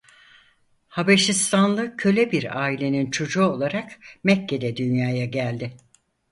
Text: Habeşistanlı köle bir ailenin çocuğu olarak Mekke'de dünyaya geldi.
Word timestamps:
Habeşistanlı 0.87 1.97
köle 1.97 2.31
bir 2.31 2.61
ailenin 2.61 3.11
çocuğu 3.11 3.45
olarak 3.45 3.91
Mekke'de 4.23 4.77
dünyaya 4.77 5.25
geldi. 5.25 5.77